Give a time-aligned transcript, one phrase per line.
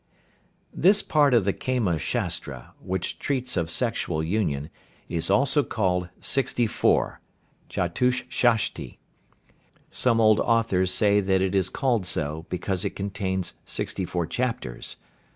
[0.73, 4.71] This part of the Kama Shastra, which treats of sexual union,
[5.09, 7.21] is also called "Sixty four"
[7.69, 8.97] (Chatushshashti).
[9.91, 14.95] Some old authors say that it is called so, because it contains sixty four chapters.